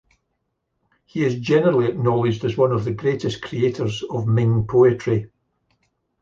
He 1.05 1.23
is 1.23 1.35
generally 1.39 1.85
acknowledged 1.89 2.43
as 2.43 2.57
one 2.57 2.71
of 2.71 2.85
the 2.85 2.91
greatest 2.91 3.43
creators 3.43 4.01
of 4.09 4.25
Ming 4.25 4.65
poetry. 4.65 5.29